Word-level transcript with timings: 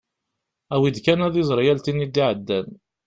Awi-d 0.73 0.97
kan 1.05 1.19
ad 1.25 1.35
iẓer 1.41 1.59
yal 1.65 1.79
tin 1.81 2.03
i 2.05 2.07
d-iɛeddin. 2.07 2.67